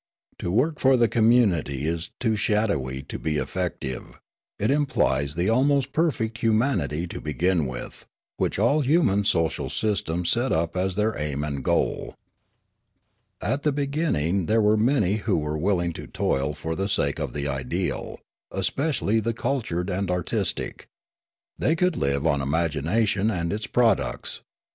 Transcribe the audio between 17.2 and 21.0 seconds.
the ideal, especially the cul tured and artistic.